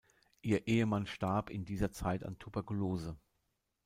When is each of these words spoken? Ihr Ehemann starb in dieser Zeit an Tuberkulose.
Ihr 0.41 0.67
Ehemann 0.67 1.05
starb 1.05 1.51
in 1.51 1.63
dieser 1.63 1.91
Zeit 1.91 2.23
an 2.23 2.39
Tuberkulose. 2.39 3.19